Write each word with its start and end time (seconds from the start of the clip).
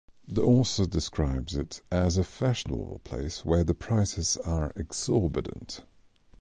The 0.27 0.41
author 0.41 0.87
describes 0.87 1.55
it 1.55 1.83
as 1.91 2.17
a 2.17 2.23
fashionable 2.23 3.01
place 3.03 3.45
where 3.45 3.63
the 3.63 3.75
prices 3.75 4.35
are 4.37 4.73
exorbitant. 4.75 5.83